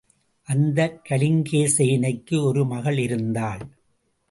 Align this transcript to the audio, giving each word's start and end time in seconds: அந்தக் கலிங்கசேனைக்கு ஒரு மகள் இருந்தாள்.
அந்தக் 0.43 1.01
கலிங்கசேனைக்கு 1.09 2.43
ஒரு 2.43 2.65
மகள் 2.65 2.97
இருந்தாள். 2.97 3.59